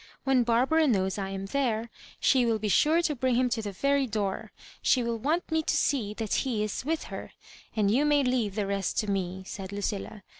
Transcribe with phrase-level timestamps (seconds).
[0.23, 3.71] When Barbara knows I am there, she will be sure to bring him to the
[3.71, 7.33] very door; she will want me to see that ho is with her;
[7.75, 10.23] and you may leave the rest to me," said Lucilla.